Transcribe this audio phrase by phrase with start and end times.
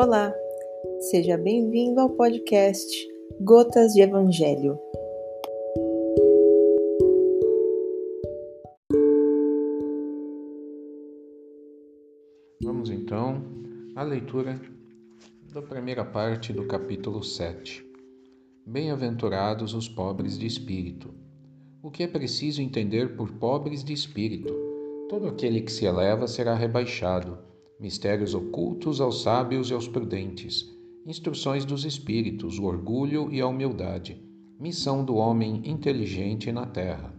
[0.00, 0.32] Olá,
[1.10, 2.86] seja bem-vindo ao podcast
[3.40, 4.78] Gotas de Evangelho.
[12.62, 13.42] Vamos então
[13.96, 14.60] à leitura
[15.52, 17.84] da primeira parte do capítulo 7.
[18.64, 21.12] Bem-aventurados os pobres de espírito.
[21.82, 24.54] O que é preciso entender por pobres de espírito?
[25.08, 27.47] Todo aquele que se eleva será rebaixado
[27.78, 30.66] mistérios ocultos aos sábios e aos prudentes,
[31.06, 34.20] instruções dos espíritos, o orgulho e a humildade,
[34.58, 37.14] missão do homem inteligente na terra.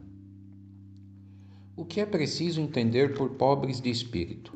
[1.77, 4.51] O que é preciso entender por pobres de espírito?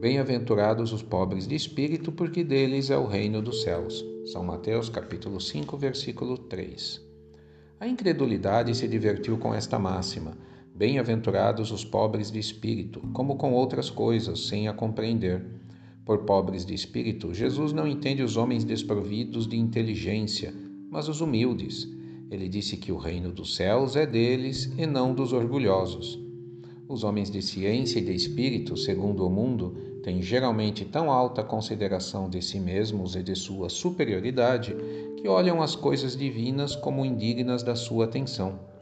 [0.00, 4.02] Bem-aventurados os pobres de espírito, porque deles é o reino dos céus.
[4.32, 7.04] São Mateus capítulo 5, versículo 3.
[7.78, 10.38] A incredulidade se divertiu com esta máxima
[10.78, 15.44] Bem-aventurados os pobres de espírito, como com outras coisas, sem a compreender.
[16.04, 20.54] Por pobres de espírito, Jesus não entende os homens desprovidos de inteligência,
[20.88, 21.88] mas os humildes.
[22.30, 26.16] Ele disse que o reino dos céus é deles e não dos orgulhosos.
[26.86, 32.30] Os homens de ciência e de espírito, segundo o mundo, têm geralmente tão alta consideração
[32.30, 34.76] de si mesmos e de sua superioridade
[35.16, 38.77] que olham as coisas divinas como indignas da sua atenção.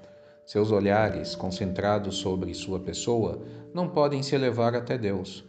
[0.47, 3.43] Seus olhares, concentrados sobre sua pessoa,
[3.75, 5.45] não podem se elevar até Deus.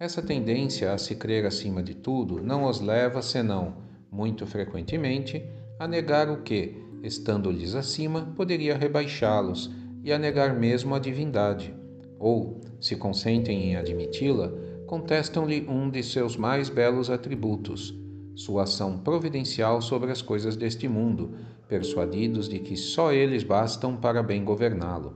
[0.00, 3.76] Essa tendência a se crer acima de tudo não os leva, senão,
[4.10, 5.44] muito frequentemente,
[5.78, 9.70] a negar o que, estando-lhes acima, poderia rebaixá-los
[10.02, 11.74] e a negar mesmo a divindade.
[12.18, 14.50] Ou, se consentem em admiti-la,
[14.86, 17.94] contestam-lhe um de seus mais belos atributos,
[18.34, 21.34] sua ação providencial sobre as coisas deste mundo,
[21.68, 25.14] persuadidos de que só eles bastam para bem governá-lo.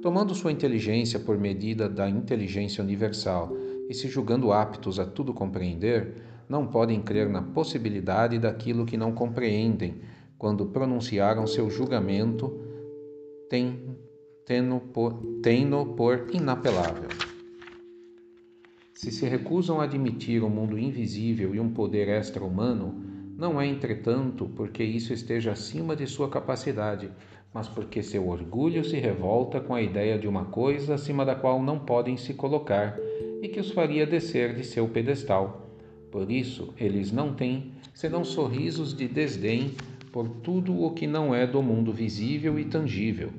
[0.00, 3.50] Tomando sua inteligência por medida da inteligência universal
[3.88, 6.14] e se julgando aptos a tudo compreender,
[6.48, 10.00] não podem crer na possibilidade daquilo que não compreendem,
[10.38, 12.60] quando pronunciaram seu julgamento,
[13.48, 15.22] tendo por,
[15.96, 17.08] por inapelável.
[18.92, 24.48] Se se recusam a admitir um mundo invisível e um poder extra-humano, não é, entretanto,
[24.56, 27.10] porque isso esteja acima de sua capacidade,
[27.52, 31.62] mas porque seu orgulho se revolta com a ideia de uma coisa acima da qual
[31.62, 32.98] não podem se colocar
[33.42, 35.68] e que os faria descer de seu pedestal.
[36.10, 39.74] Por isso, eles não têm senão sorrisos de desdém
[40.12, 43.32] por tudo o que não é do mundo visível e tangível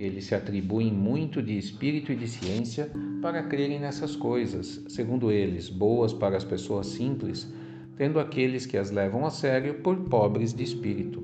[0.00, 2.90] eles se atribuem muito de espírito e de ciência
[3.20, 7.46] para crerem nessas coisas, segundo eles, boas para as pessoas simples,
[8.00, 11.22] tendo aqueles que as levam a sério por pobres de espírito.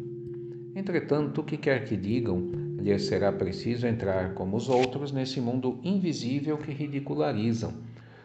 [0.75, 5.81] Entretanto, o que quer que digam, lhes será preciso entrar como os outros nesse mundo
[5.83, 7.73] invisível que ridicularizam,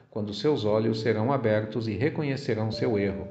[0.09, 3.25] quando seus olhos serão abertos e reconhecerão seu erro.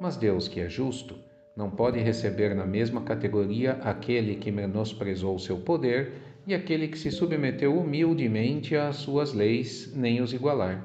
[0.00, 1.14] Mas Deus, que é justo,
[1.56, 6.10] não pode receber na mesma categoria aquele que menosprezou seu poder
[6.44, 10.84] e aquele que se submeteu humildemente às suas leis, nem os igualar.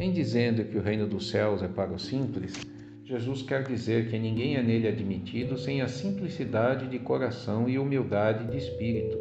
[0.00, 2.66] Em dizendo que o reino dos céus é para os simples,
[3.04, 8.50] Jesus quer dizer que ninguém é nele admitido sem a simplicidade de coração e humildade
[8.50, 9.18] de espírito,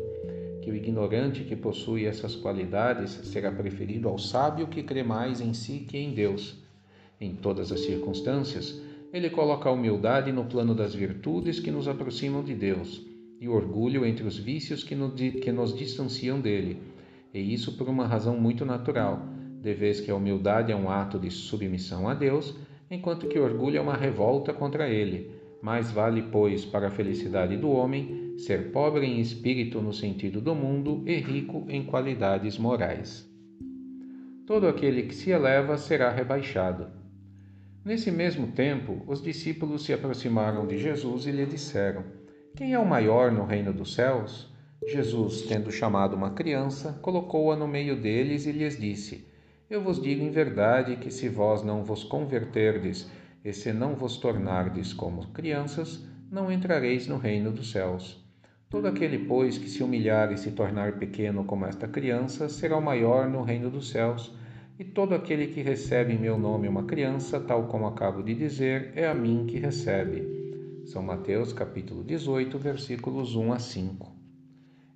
[0.62, 5.53] que o ignorante que possui essas qualidades será preferido ao sábio que crê mais em
[5.53, 6.56] si que em Deus.
[7.19, 8.81] Em todas as circunstâncias,
[9.12, 13.06] ele coloca a humildade no plano das virtudes que nos aproximam de Deus
[13.41, 16.81] e orgulho entre os vícios que nos distanciam dele,
[17.34, 21.20] e isso por uma razão muito natural, de vez que a humildade é um ato
[21.20, 22.56] de submissão a Deus,
[22.90, 25.31] enquanto que o orgulho é uma revolta contra ele.
[25.62, 30.56] Mais vale, pois, para a felicidade do homem ser pobre em espírito no sentido do
[30.56, 33.30] mundo e rico em qualidades morais.
[34.48, 36.88] Todo aquele que se eleva será rebaixado.
[37.84, 42.03] Nesse mesmo tempo, os discípulos se aproximaram de Jesus e lhe disseram:
[42.56, 44.52] quem é o maior no reino dos céus?
[44.86, 49.29] Jesus, tendo chamado uma criança, colocou-a no meio deles e lhes disse:
[49.69, 53.07] Eu vos digo em verdade que se vós não vos converterdes
[53.45, 58.19] e se não vos tornardes como crianças, não entrareis no reino dos céus.
[58.68, 62.81] Todo aquele, pois, que se humilhar e se tornar pequeno como esta criança, será o
[62.81, 64.36] maior no reino dos céus.
[64.80, 68.92] E todo aquele que recebe em meu nome uma criança, tal como acabo de dizer,
[68.95, 70.81] é a mim que recebe.
[70.83, 74.08] São Mateus capítulo 18, versículos 1 a 5.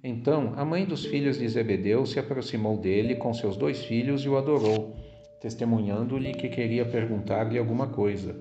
[0.04, 4.28] Então a mãe dos filhos de Zebedeu se aproximou dele com seus dois filhos e
[4.28, 4.94] o adorou,
[5.40, 8.36] testemunhando-lhe que queria perguntar-lhe alguma coisa.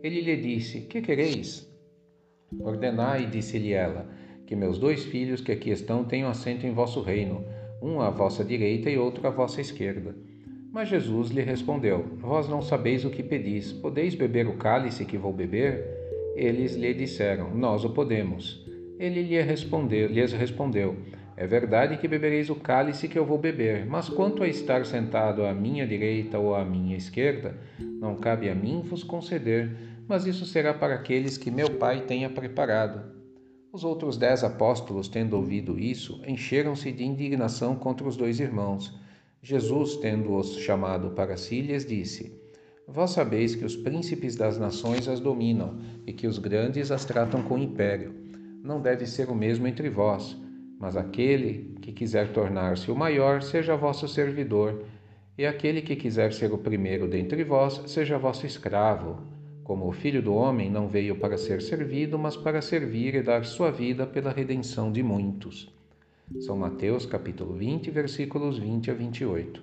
[0.00, 1.68] Ele lhe disse: Que quereis?
[2.60, 4.08] Ordenai, disse-lhe ela,
[4.46, 7.44] que meus dois filhos que aqui estão tenham assento em vosso reino,
[7.82, 10.14] um à vossa direita e outro à vossa esquerda.
[10.70, 13.72] Mas Jesus lhe respondeu: Vós não sabeis o que pedis.
[13.72, 15.84] Podeis beber o cálice que vou beber?
[16.36, 18.67] Eles lhe disseram: Nós o podemos.
[18.98, 20.96] Ele lhe respondeu, lhes respondeu:
[21.36, 25.46] É verdade que bebereis o cálice que eu vou beber, mas quanto a estar sentado
[25.46, 29.70] à minha direita ou à minha esquerda, não cabe a mim vos conceder,
[30.08, 33.16] mas isso será para aqueles que meu Pai tenha preparado.
[33.72, 38.98] Os outros dez apóstolos, tendo ouvido isso, encheram-se de indignação contra os dois irmãos.
[39.40, 42.32] Jesus, tendo-os chamado para si, lhes disse:
[42.86, 47.42] Vós sabeis que os príncipes das nações as dominam e que os grandes as tratam
[47.42, 48.27] com império.
[48.62, 50.36] Não deve ser o mesmo entre vós,
[50.78, 54.84] mas aquele que quiser tornar-se o maior, seja vosso servidor,
[55.36, 59.22] e aquele que quiser ser o primeiro dentre vós, seja vosso escravo.
[59.62, 63.44] Como o filho do homem não veio para ser servido, mas para servir e dar
[63.44, 65.72] sua vida pela redenção de muitos.
[66.40, 69.62] São Mateus capítulo 20, versículos 20 a 28.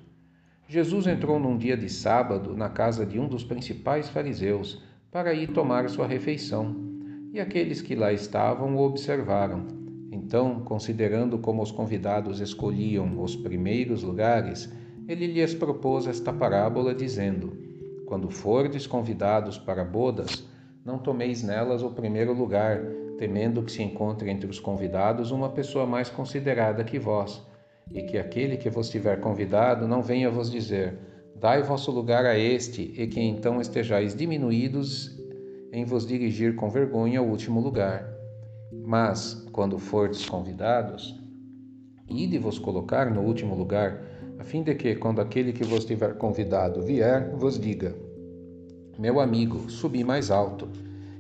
[0.67, 4.81] Jesus entrou num dia de sábado na casa de um dos principais fariseus
[5.11, 6.94] para ir tomar sua refeição,
[7.35, 9.67] e aqueles que lá estavam o observaram.
[10.09, 14.71] Então, considerando como os convidados escolhiam os primeiros lugares,
[15.05, 17.51] ele lhes propôs esta parábola, dizendo:
[18.05, 20.47] Quando fordes convidados para bodas,
[20.85, 22.81] não tomeis nelas o primeiro lugar,
[23.17, 27.45] temendo que se encontre entre os convidados uma pessoa mais considerada que vós,
[27.91, 30.97] e que aquele que vos tiver convidado não venha vos dizer:
[31.35, 35.14] Dai vosso lugar a este, e que então estejais diminuídos
[35.75, 38.09] em vos dirigir com vergonha ao último lugar.
[38.71, 41.19] Mas, quando fordes convidados,
[42.09, 44.01] ide vos colocar no último lugar,
[44.39, 47.95] a fim de que, quando aquele que vos tiver convidado vier, vos diga:
[48.97, 50.69] Meu amigo, subi mais alto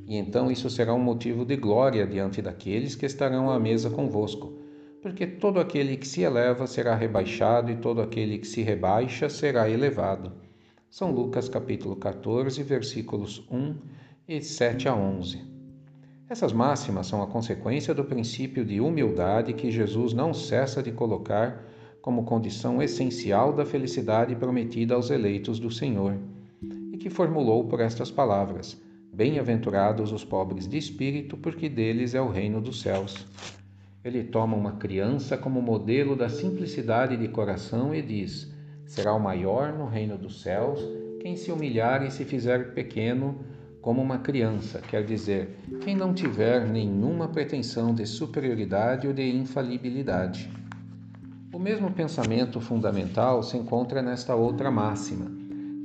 [0.07, 4.53] e então isso será um motivo de glória diante daqueles que estarão à mesa convosco.
[5.01, 9.69] Porque todo aquele que se eleva será rebaixado, e todo aquele que se rebaixa será
[9.69, 10.31] elevado.
[10.89, 13.75] São Lucas capítulo 14, versículos 1
[14.27, 15.39] e 7 a 11.
[16.27, 21.63] Essas máximas são a consequência do princípio de humildade que Jesus não cessa de colocar
[22.01, 26.17] como condição essencial da felicidade prometida aos eleitos do Senhor,
[26.91, 28.81] e que formulou por estas palavras:
[29.13, 33.27] Bem-aventurados os pobres de espírito, porque deles é o reino dos céus.
[34.03, 38.51] Ele toma uma criança como modelo da simplicidade de coração e diz:
[38.87, 40.79] Será o maior no reino dos céus
[41.19, 43.45] quem se humilhar e se fizer pequeno
[43.85, 50.49] como uma criança, quer dizer, quem não tiver nenhuma pretensão de superioridade ou de infalibilidade.
[51.53, 55.31] O mesmo pensamento fundamental se encontra nesta outra máxima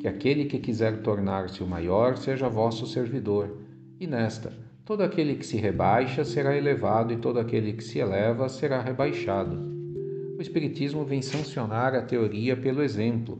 [0.00, 3.58] que aquele que quiser tornar-se o maior seja vosso servidor.
[4.00, 4.50] E nesta,
[4.82, 9.58] todo aquele que se rebaixa será elevado, e todo aquele que se eleva será rebaixado.
[10.38, 13.38] O Espiritismo vem sancionar a teoria pelo exemplo,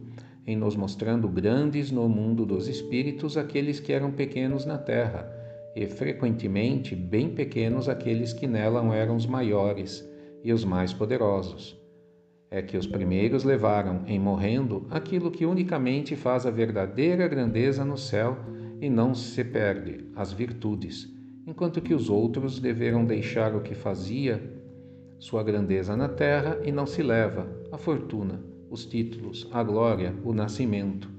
[0.51, 5.33] em nos mostrando grandes no mundo dos espíritos aqueles que eram pequenos na terra,
[5.77, 10.05] e frequentemente bem pequenos aqueles que nela eram os maiores
[10.43, 11.79] e os mais poderosos.
[12.51, 17.97] É que os primeiros levaram, em morrendo, aquilo que unicamente faz a verdadeira grandeza no
[17.97, 18.37] céu
[18.81, 21.09] e não se perde, as virtudes,
[21.47, 24.43] enquanto que os outros deveram deixar o que fazia
[25.17, 30.33] sua grandeza na terra e não se leva, a fortuna, os títulos, a glória, o
[30.33, 31.11] nascimento.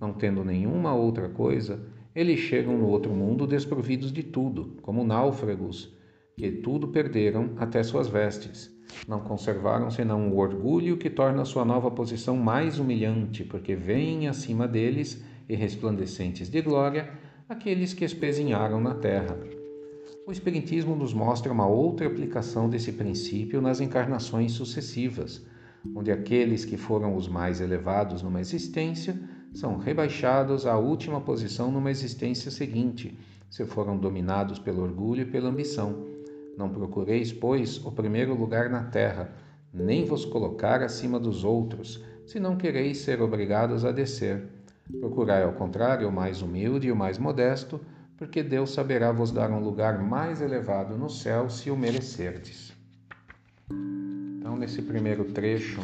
[0.00, 1.80] Não tendo nenhuma outra coisa,
[2.14, 5.96] eles chegam no outro mundo desprovidos de tudo, como náufragos,
[6.36, 8.76] que tudo perderam até suas vestes
[9.06, 14.66] não conservaram senão o orgulho que torna sua nova posição mais humilhante, porque vêm acima
[14.66, 17.10] deles e resplandecentes de glória
[17.48, 19.38] aqueles que espezinharam na terra.
[20.26, 25.44] O Espiritismo nos mostra uma outra aplicação desse princípio nas encarnações sucessivas,
[25.94, 29.18] onde aqueles que foram os mais elevados numa existência
[29.52, 33.18] são rebaixados à última posição numa existência seguinte,
[33.48, 36.18] se foram dominados pelo orgulho e pela ambição
[36.58, 39.30] não procureis, pois, o primeiro lugar na terra,
[39.72, 44.42] nem vos colocar acima dos outros, se não quereis ser obrigados a descer.
[44.98, 47.80] Procurai, ao contrário, o mais humilde e o mais modesto,
[48.16, 52.76] porque Deus saberá vos dar um lugar mais elevado no céu se o merecerdes.
[54.58, 55.80] Nesse primeiro trecho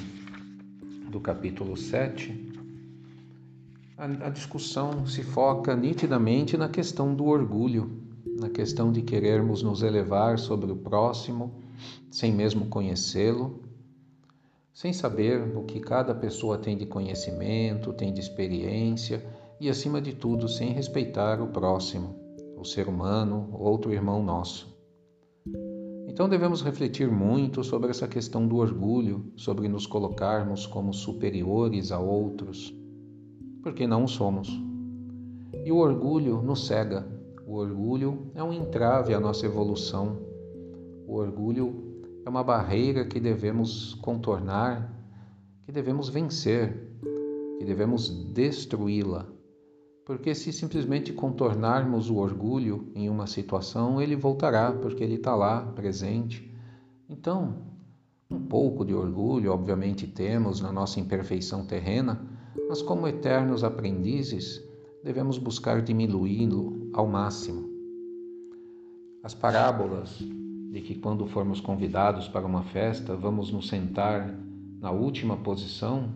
[1.10, 2.52] do capítulo 7,
[3.96, 8.04] a, a discussão se foca nitidamente na questão do orgulho
[8.36, 11.54] na questão de querermos nos elevar sobre o próximo,
[12.10, 13.62] sem mesmo conhecê-lo,
[14.72, 19.24] sem saber o que cada pessoa tem de conhecimento, tem de experiência
[19.60, 22.16] e, acima de tudo, sem respeitar o próximo,
[22.56, 24.73] o ser humano, outro irmão nosso.
[26.14, 31.98] Então devemos refletir muito sobre essa questão do orgulho, sobre nos colocarmos como superiores a
[31.98, 32.72] outros.
[33.64, 34.48] porque não somos.
[35.64, 37.04] E o orgulho nos cega.
[37.44, 40.18] O orgulho é um entrave à nossa evolução.
[41.08, 44.94] O orgulho é uma barreira que devemos contornar,
[45.64, 46.90] que devemos vencer,
[47.58, 49.26] que devemos destruí-la.
[50.04, 55.62] Porque se simplesmente contornarmos o orgulho em uma situação, ele voltará, porque ele está lá,
[55.62, 56.52] presente.
[57.08, 57.56] Então,
[58.30, 62.20] um pouco de orgulho, obviamente, temos na nossa imperfeição terrena,
[62.68, 64.62] mas como eternos aprendizes,
[65.02, 67.70] devemos buscar diminuí-lo ao máximo.
[69.22, 74.38] As parábolas de que, quando formos convidados para uma festa, vamos nos sentar
[74.80, 76.10] na última posição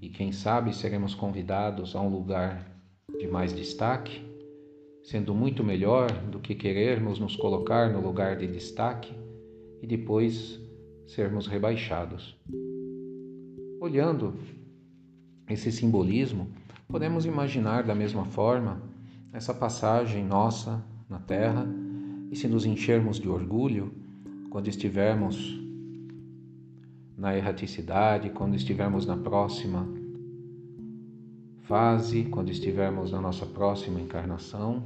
[0.00, 2.77] e, quem sabe, seremos convidados a um lugar
[3.16, 4.22] de mais destaque,
[5.02, 9.12] sendo muito melhor do que querermos nos colocar no lugar de destaque
[9.80, 10.60] e depois
[11.06, 12.36] sermos rebaixados.
[13.80, 14.34] Olhando
[15.48, 16.48] esse simbolismo,
[16.86, 18.82] podemos imaginar da mesma forma
[19.32, 21.66] essa passagem nossa na Terra
[22.30, 23.92] e se nos enchermos de orgulho
[24.50, 25.58] quando estivermos
[27.16, 29.97] na erraticidade, quando estivermos na próxima
[31.68, 34.84] fase, quando estivermos na nossa próxima encarnação,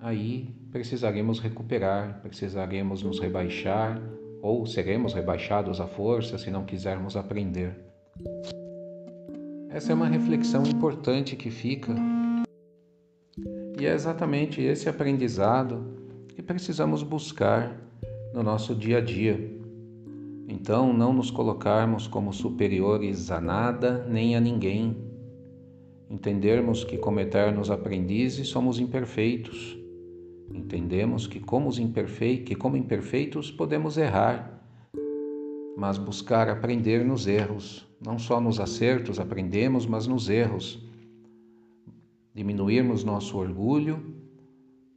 [0.00, 4.00] aí precisaremos recuperar, precisaremos nos rebaixar
[4.40, 7.76] ou seremos rebaixados à força se não quisermos aprender.
[9.68, 11.94] Essa é uma reflexão importante que fica
[13.78, 15.84] e é exatamente esse aprendizado
[16.28, 17.78] que precisamos buscar
[18.32, 19.54] no nosso dia a dia.
[20.48, 25.05] Então, não nos colocarmos como superiores a nada nem a ninguém,
[26.10, 29.78] entendermos que, como eternos aprendizes, somos imperfeitos.
[30.52, 34.62] Entendemos que como, imperfeitos, que, como imperfeitos, podemos errar,
[35.76, 37.86] mas buscar aprender nos erros.
[38.04, 40.84] Não só nos acertos aprendemos, mas nos erros.
[42.34, 44.14] Diminuirmos nosso orgulho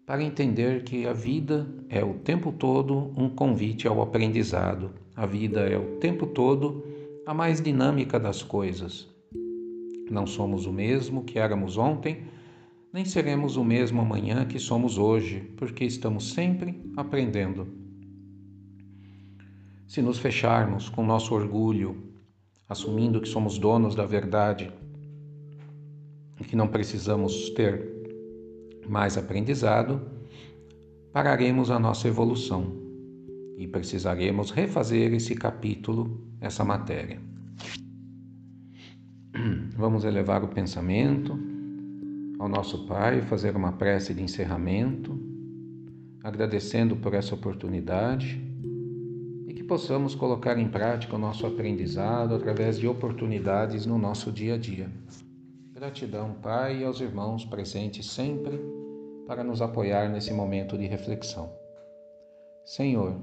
[0.06, 4.92] para entender que a vida é o tempo todo um convite ao aprendizado.
[5.16, 6.84] A vida é o tempo todo
[7.26, 9.08] a mais dinâmica das coisas.
[10.10, 12.24] Não somos o mesmo que éramos ontem,
[12.92, 17.68] nem seremos o mesmo amanhã que somos hoje, porque estamos sempre aprendendo.
[19.88, 22.04] Se nos fecharmos com nosso orgulho,
[22.68, 24.72] assumindo que somos donos da verdade
[26.40, 27.88] e que não precisamos ter
[28.88, 30.02] mais aprendizado,
[31.12, 32.76] pararemos a nossa evolução
[33.58, 37.20] e precisaremos refazer esse capítulo, essa matéria.
[39.78, 41.38] Vamos elevar o pensamento
[42.40, 45.20] ao nosso Pai, fazer uma prece de encerramento,
[46.24, 48.42] agradecendo por essa oportunidade
[49.48, 54.56] e que possamos colocar em prática o nosso aprendizado através de oportunidades no nosso dia
[54.56, 54.90] a dia.
[55.74, 58.60] Gratidão, Pai, e aos irmãos presentes sempre
[59.28, 61.52] para nos apoiar nesse momento de reflexão.
[62.66, 63.16] Senhor,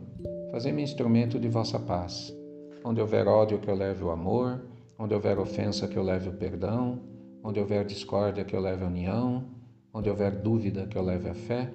[0.50, 2.34] fazei-me instrumento de vossa paz.
[2.84, 4.60] Onde houver ódio, que eu leve o amor
[4.99, 7.00] Onde houver ofensa, que eu leve o perdão.
[7.43, 9.45] Onde houver discórdia, que eu leve a união.
[9.93, 11.73] Onde houver dúvida, que eu leve a fé.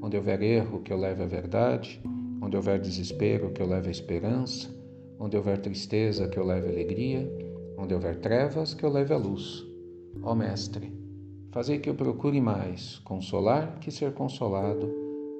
[0.00, 2.00] Onde houver erro, que eu leve a verdade.
[2.40, 4.70] Onde houver desespero, que eu leve a esperança.
[5.18, 7.28] Onde houver tristeza, que eu leve a alegria.
[7.76, 9.66] Onde houver trevas, que eu leve a luz.
[10.22, 10.92] Ó Mestre,
[11.50, 14.88] fazei que eu procure mais consolar que ser consolado,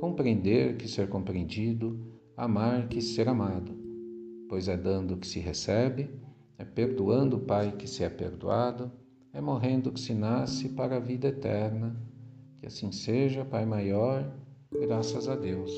[0.01, 1.99] compreender que ser compreendido,
[2.37, 3.73] amar que ser amado,
[4.49, 6.11] pois é dando que se recebe
[6.59, 8.91] é perdoando, Pai, que se é perdoado,
[9.33, 11.97] é morrendo que se nasce para a vida eterna.
[12.61, 14.25] Que assim seja, Pai maior,
[14.71, 15.71] graças a Deus.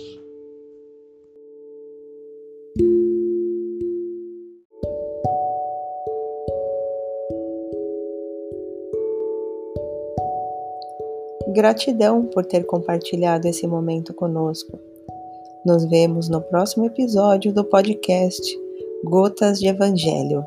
[11.55, 14.79] Gratidão por ter compartilhado esse momento conosco.
[15.65, 18.43] Nos vemos no próximo episódio do podcast
[19.05, 20.45] Gotas de Evangelho.